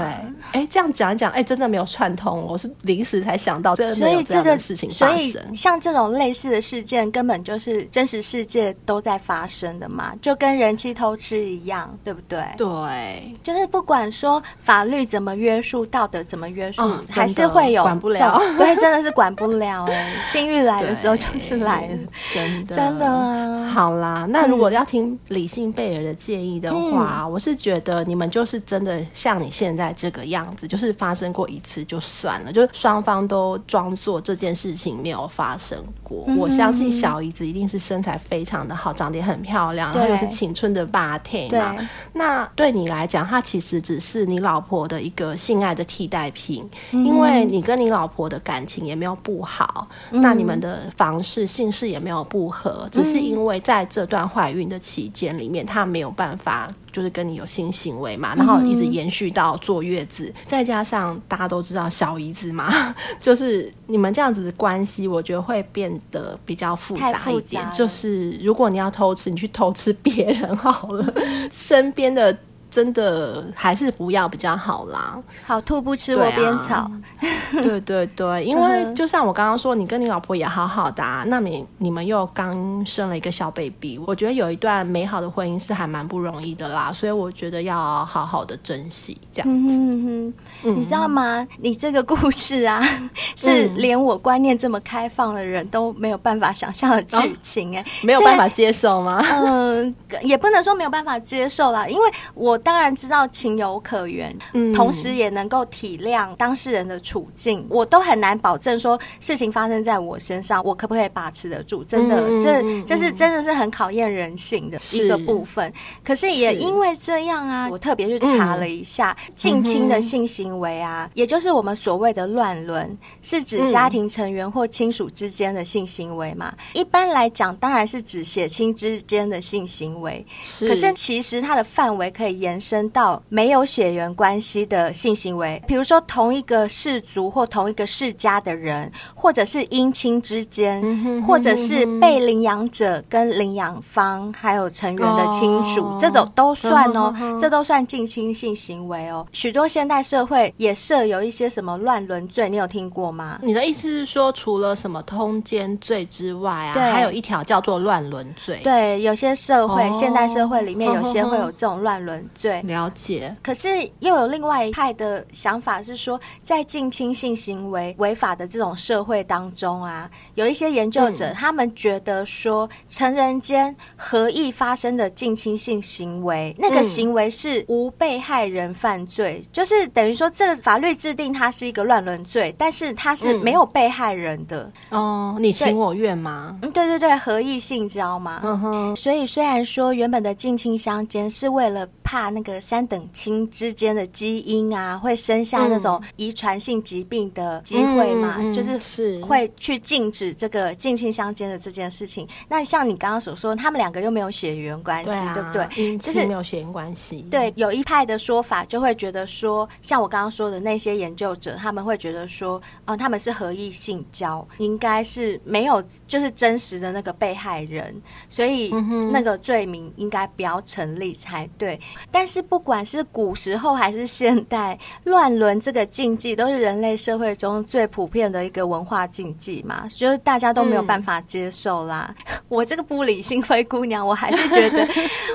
[0.53, 5.31] 对，哎，这样讲一讲，哎，真的没有串通，我是临时才想到，真的没有这样的事情发生。
[5.31, 12.45] 所以，像这种类似的事件，根本就是真实世界都在发生的嘛，就跟人妻偷吃一样，对不对？
[12.59, 18.39] 对，就是不管说法律怎么约束，道德怎么约束，哦、还是会有管不了。
[18.59, 21.99] 对，真的是管不了哎， 性欲来的时候就是来了，
[22.31, 23.67] 真的真的、啊。
[23.67, 28.58] 好啦，那如果要听理性贝尔的建议的话，嗯、我是觉得你们就是。
[28.61, 36.25] 真的像你现在这个样子，就是发生过一次就算了，就是双方都装作这件事情没有发生过。
[36.29, 40.01] 嗯、我相信小姨子一定是身材非常的好，长得也很漂亮，对。
[40.01, 41.75] 然后又是青春的 body 嘛。
[41.77, 41.87] 对。
[42.15, 62.69] 那对你来讲，她其实只是你你老婆的一个性爱的替代品，嗯、因为你跟你老婆的感情也没有不好，嗯、那你们的房事性事也没有不合，只是因为在这段怀孕的期间里面，她没有办法就是跟你有性行为嘛，然后一直延续到坐月子，嗯、再加上大家都知道小姨子嘛，
[63.23, 67.65] 就是你们这样子的关系，我觉得会变得比较复杂一点。
[67.71, 71.15] 就是如果你要偷吃，你去偷吃别人好了，
[71.53, 72.37] 身边的。
[72.71, 75.19] 真的还是不要比较好啦。
[75.47, 76.91] 好兔不吃窝边草。
[77.63, 89.75] 对对对，因为就像我刚刚说，你跟你老婆也好好的啊，那你你们又刚生了一个小 baby，我觉得有一段美好的婚姻是还蛮不容易的啦，所以我觉得要好好的珍惜这样子。
[89.75, 91.47] 嗯嗯，你知道吗？
[91.59, 92.83] 你这个故事啊，
[93.35, 99.23] 是连我观念这么开放的人都没有办法想象的剧情哎、欸哦，没有办法接受吗？
[99.33, 102.03] 嗯，也不能说没有办法接受啦，因为
[102.35, 102.58] 我。
[102.59, 107.65] 当然知道情有可原，嗯，同时也能够体谅当事人的处境。
[107.69, 111.85] 我都很难保证说事情发生在我身上，我可不可以把持得住？
[111.85, 115.73] 真的，嗯、这、嗯、这是真的是很考验人性的一个部分。
[116.05, 126.53] 可是也因为这样啊，我特别去查了一下近亲的性行为啊，嗯、也就是我们所谓的乱伦，是指家庭成员或亲属之间的性行为嘛？
[126.73, 130.25] 一般来讲，当然是指血亲之间的性行为。
[130.61, 132.59] 可是其实它的范围可以延。
[132.69, 140.83] 伸到没有血缘关系的性行为，比如说同一个氏族或同一个世家的人，或者是姻亲之间，
[141.27, 149.27] 或者是被领养者跟领养方还有成员的亲属，哦、这种都算哦，这都算近亲性行为哦。
[149.33, 153.39] 许多现代社会也设有一些什么乱伦罪，你有听过吗？
[153.43, 158.61] 你的意思是说，除了什么通奸罪之外啊，还有一条叫做乱伦罪？
[158.63, 162.29] 对，有些社会，哦、现代社会里面有些会有这种乱伦。
[162.41, 163.35] 对，了解。
[163.43, 163.69] 可是
[164.01, 184.71] 又有另外一派的想法是说，在近亲性行为违法的这种社会当中啊，有一些研究者、嗯、他们觉得说，成人间合意发生的近亲性行为，那个行为是无被害人犯罪，嗯、就是等于说，这个法律制定它是一个乱伦罪，但是它是没有被害人的。
[184.91, 186.57] 嗯、哦，你情我愿吗？
[186.63, 188.41] 嗯，对对对，合意性交嘛。
[188.45, 188.95] 嗯哼。
[188.95, 192.28] 所以虽然说原本的近亲相奸是为了怕。
[192.31, 198.37] 那个三等亲之间的基因啊，会生下那种遗传性疾病的机会嘛？
[198.39, 202.27] 嗯、就是是会去禁止这个近亲相间的这件事情。
[202.49, 205.99] 那像你刚刚所说，他们两个又没有血缘关系，对，啊、对不对？
[205.99, 207.23] 就是没有血缘关系。
[207.31, 217.95] 对，有一派的说法就会觉得说，像我刚刚说的那些研究者，他们会觉得说，啊、呃，他们是合意性交，应该是没有就是真实的那个被害人，
[218.29, 218.71] 所以
[219.13, 221.79] 那个罪名应该不要成立才对。
[222.11, 232.15] 但是不管是古时候还是现代，乱伦这个禁忌都是人类社会中最普遍的一个文化禁忌嘛，就是大家都没有办法接受啦。
[232.31, 234.87] 嗯、 我这个不理性灰姑娘，我还是觉得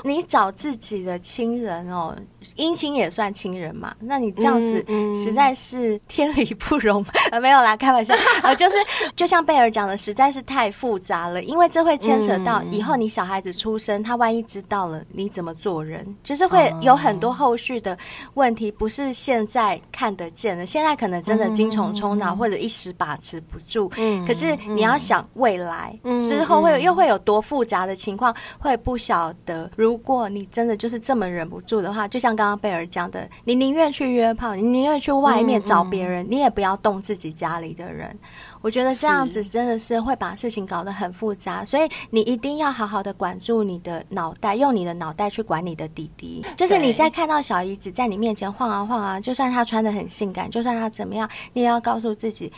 [0.04, 2.16] 你找自己的亲人哦，
[2.58, 4.84] 姻亲也算亲人嘛，那你这样子
[5.16, 7.40] 实在是天理不容啊！
[7.42, 8.76] 没有啦，开玩笑啊， 就是
[9.16, 16.73] 就像贝尔讲的，实在是太复杂了，因为这会牵扯到以后你小孩子出生，他万一知道了你怎么做人，就是会。
[16.82, 17.98] 有很多后续的
[18.34, 20.66] 问题，不是现在看得见的。
[20.66, 23.92] 现在可能真的精虫冲脑，或者一时把持不住。
[23.98, 25.98] 嗯，可是你要想未来
[26.28, 29.70] 之后会又会有多复杂的情况，会不晓得。
[29.76, 38.18] 如果你真的就是这么忍不住的话，就像刚刚贝尔讲的，你宁愿去约炮，你宁愿去外面找别人，你也不要动自己家里的人。
[38.64, 46.46] 我觉得这样子真的是会把事情搞得很复杂，所以你一定要好好的管住你的脑袋，用你的脑袋去管你的弟弟。
[46.56, 52.52] 就是你在看到小姨子在你面前晃啊晃啊，就算她穿的很性感，就算她怎么样，你也要告诉自己。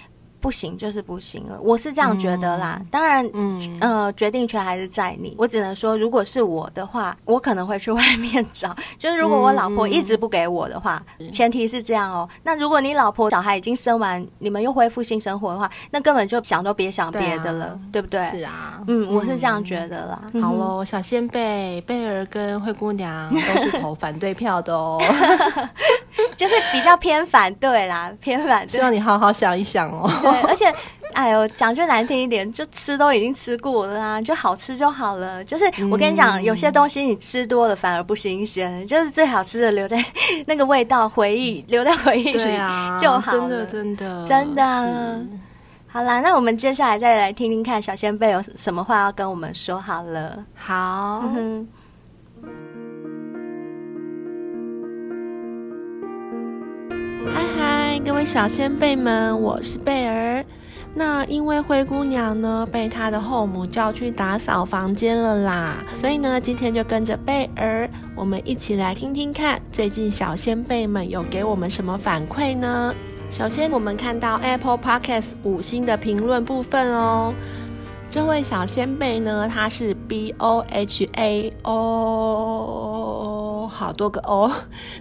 [0.45, 2.77] 不行就是不行了，我是这样觉得啦。
[2.79, 5.33] 嗯、当然，嗯呃，决定权还是在你。
[5.39, 8.75] 我只能说，如果是我的话，我可能会去外面 找。
[8.99, 12.29] 就是如果我老婆一直不给我的话，嗯、前提是这样哦。
[12.43, 18.23] 那如果你老婆小孩已经生完，你们又恢复性生活的话，那根本就想都别想别的了，对，不对？
[18.29, 20.21] 是啊，嗯，我是这样觉得啦。
[20.33, 25.01] 嗯、好喽，小仙贝贝儿跟灰姑娘都是投反对票的哦，
[26.37, 28.73] 就是比较偏反对啦，偏反对。
[28.73, 30.07] 希望你好好想一想哦。
[30.41, 30.73] 对，而且。
[31.13, 35.41] 哎呦，讲句难听一点，就吃都已经吃过了啊，就好吃就好了。
[35.45, 40.03] 就是我跟你讲，嗯、有些东西你吃多了反而不新鲜，就是最好吃的留在
[40.45, 42.43] 那个味道回忆，留在回忆里
[42.99, 43.65] 就好了。
[43.65, 45.25] 真的，真的，真的。
[45.87, 50.43] 好啦，那我们接下来再来听听看小仙贝有什么话要跟我们说好了。
[50.53, 51.23] 好。
[58.05, 60.45] 各位小仙贝们，我是贝儿。
[60.93, 72.93] 那因为灰姑娘呢被她的后母叫去打扫房间了啦，所以呢今天就跟着贝儿，我们一起来听听看，最近小仙贝们有给我们什么反馈呢？
[73.31, 77.33] 首先我们看到 Apple Podcast 五星的评论部分哦。
[78.07, 82.87] 这位小仙贝呢，他是 B O H A O，
[83.67, 84.51] 好多个 O。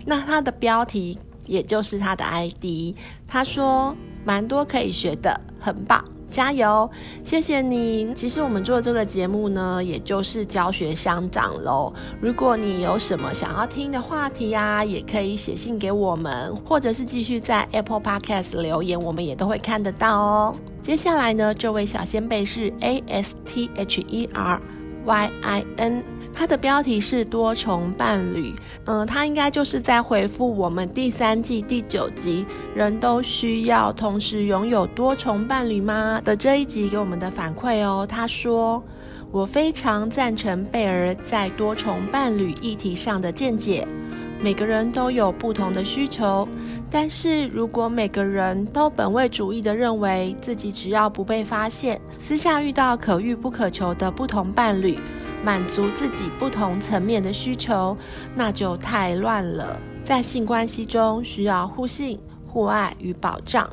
[0.06, 2.94] 那他的标题也就是他的 ID，
[3.26, 6.04] 他说蛮多可以学的，很棒。
[6.26, 6.90] 加油，
[7.22, 8.12] 谢谢你。
[8.12, 11.92] 其实我们做这个节目呢，也就是教学相长喽。
[12.20, 20.56] 如果你有什么想要听的话题啊，也可以写信给我们，或者是继续在 Apple Podcast 留言，我们也都会看得到哦。
[20.82, 24.60] 接下来呢，这位小仙贝是 A S T H E R
[25.04, 26.02] Y I N。
[26.34, 28.52] 它的标题是多重伴侣，
[28.86, 38.04] 嗯、呃，它应该就是在回复我们第三季第九集“人都需要同时拥有多重伴侣吗”的这一集给我们的反馈哦。
[38.06, 38.82] 他说
[39.30, 43.86] ：“我非常赞成贝儿在多重伴侣议题上的见解。
[44.40, 46.46] 每个人都有不同的需求，
[46.90, 54.98] 但是如果每个人都本位主义地认为自己只要不被发现，私下遇到可遇不可求的不同伴侣。”
[55.44, 57.96] 满足自己不同层面的需求，
[58.34, 59.78] 那就太乱了。
[60.02, 63.68] 在性关系中，需要互信、互爱与保障，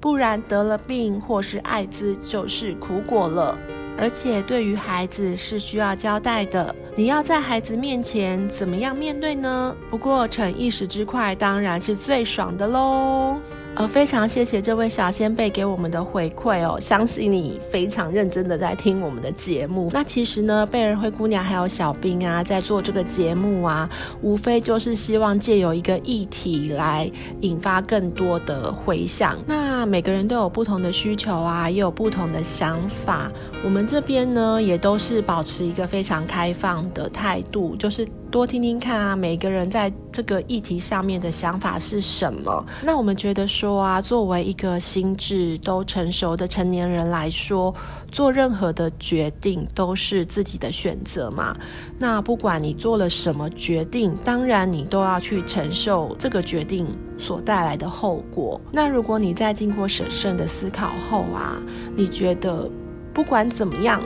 [0.00, 3.56] 不然得了病或是艾滋就是苦果了。
[3.98, 9.76] 而且对于孩子是需要交代的，你要在孩子面前怎么样面对呢？
[9.90, 13.38] 不过逞一时之快当然是最爽的喽。
[13.74, 19.88] 呃，非常谢谢这位小仙贝给我们的回馈哦，相信你非常认真的在听我们的节目。
[19.92, 23.88] 那其实呢，贝儿灰姑娘还有小兵啊，在做这个节目啊，
[24.20, 27.10] 无非就是希望借由一个议题来
[27.40, 29.38] 引发更多的回响。
[29.46, 33.32] 那每个人都有不同的需求啊，也有不同的想法。
[33.64, 38.06] 我们这边呢，也都是保持一个非常开放的态度，就是。
[38.32, 42.64] 多听听看啊，每个人在这个议题上面的想法是什么？
[42.82, 47.74] 那我们觉得说啊，作为一个心智都成熟的成年人来说，
[48.10, 51.54] 做任何的决定都是自己的选择嘛。
[51.98, 56.86] 那不管你做了什么决定，当然你都要去承受这个决定
[57.18, 58.58] 所带来的后果。
[58.72, 61.60] 那如果你在经过审慎的思考后啊，
[61.94, 62.66] 你觉得
[63.12, 64.02] 不管怎么样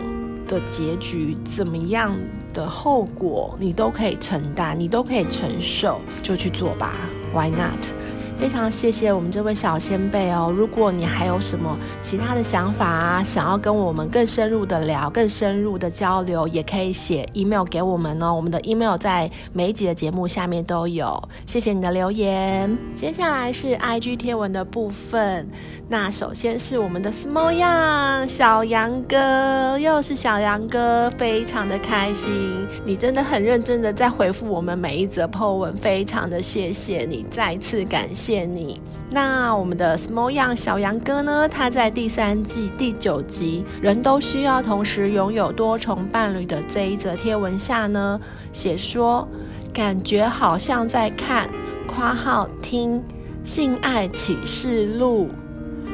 [0.48, 2.12] 的结局，怎么样？
[2.56, 6.94] 的后果你都可以承担，你都可以承受，就去做吧
[7.34, 7.92] ，Why not？
[8.38, 10.52] 非常谢谢我们这位小仙贝哦。
[10.54, 18.34] 如果你还有什么其他的想法啊，想要跟我们更深入的聊，更深入的交流，也可以写 email 给我们哦。
[18.34, 21.20] 我们的 email 在每一集的节目下面都有。
[21.46, 22.76] 谢谢你的留言。
[22.94, 25.48] 接下来是 IG 贴文的部分。
[25.88, 32.66] 那首先是我们的 Small Young 小杨哥，又是小杨哥，非常的开心。
[32.84, 38.80] 你真的很认真的在回复我们每一则 po 文，非常的谢谢你，再次感谢谢你。
[39.08, 48.20] 那我们的 Small Young 小杨哥呢，他在第三季第九集《人都需要同时拥有多重伴侣》的这一则贴文下呢，
[48.52, 49.28] 写说
[49.72, 51.48] 感觉好像在看
[51.86, 53.00] （括号听）
[53.44, 55.28] 性爱启示录。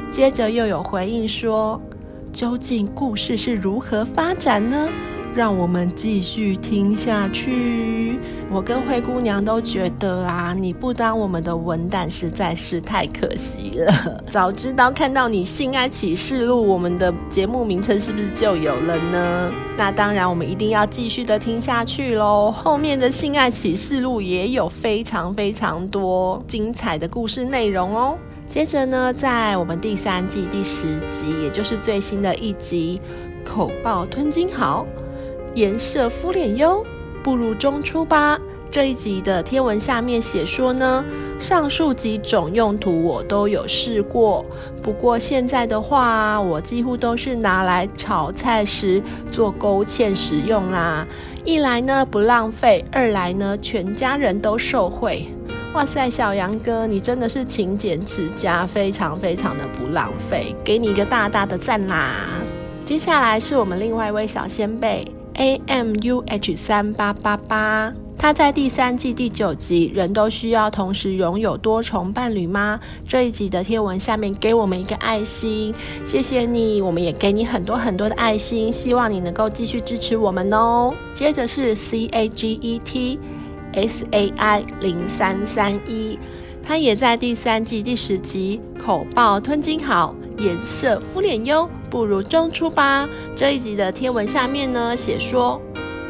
[0.09, 1.79] 接着又有回应说，
[2.31, 4.89] 究竟故事是如何发展呢？
[5.35, 8.19] 让我们继续听下去。
[8.51, 14.23] 我跟灰姑娘都觉得啊，你不当我们的文胆实在是太可惜了。
[14.29, 19.51] 早知道看到你《性爱启示录》，我们的节目名称是不是就有了呢？
[19.75, 22.51] 那当然，我们一定要继续的听下去喽。
[22.51, 28.15] 后面的《性爱启示录》也有非常非常多精彩的故事内容哦。
[28.47, 33.01] 接着呢，在我们第三季第十集，也就是最新的一集
[33.47, 34.85] 《口爆吞金好，
[35.55, 36.83] 颜色敷脸哟，
[37.23, 38.37] 步入中初吧》
[38.71, 41.05] 这一集的贴文下面写说呢，
[41.39, 44.43] 上述几种用途我都有试过，
[44.81, 48.99] 不过现在的话，我几乎都是拿来炒菜时
[49.31, 51.05] 做勾芡使用啦。
[51.45, 55.27] 一来呢不浪费，二来呢全家人都受惠。
[55.75, 62.27] 哇塞，小杨哥，你真的是勤俭持家，非常非常的不浪费，给你一个大大的赞啦！
[62.83, 65.05] 接下来是我们另外一位小仙贝
[65.35, 75.73] A M U H 三八八八，他在第三季第九集《人都需要同时拥有多重伴侣吗》这一集的贴文下面给我们一个爱心，
[76.05, 80.93] 谢谢你，我们也给你很多很多的爱心，希望你能够继续支持我们哦。
[81.13, 83.19] 接着是 C A G E T。
[83.75, 86.19] S A I 零三三一，
[86.61, 90.13] 他也在第三季第十集口爆吞金好，
[90.43, 93.07] 颜色敷脸优，不如中出吧。
[93.33, 95.61] 这一集的贴文下面呢，写说：“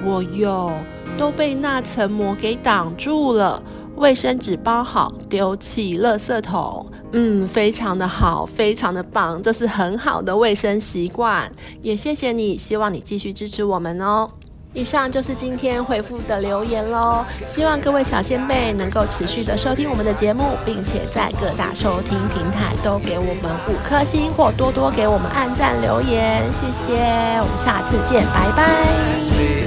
[0.04, 0.72] 我哟
[1.20, 3.62] 都被那层膜给挡住了，
[3.96, 11.52] 卫生纸包好，丢弃垃圾桶。”嗯，非常的好，非常的棒，这是很好的卫生习惯。
[11.84, 14.28] 也谢谢你，希望你继续支持我们哦。
[14.74, 26.94] 以上就是今天回复的留言喽，希望各位小仙贝能够持续的收听我们的节目，并且在各大收听平台都给我们五颗星或多多给我们按赞留言，谢谢，
[27.40, 29.63] 我们下次见，拜拜。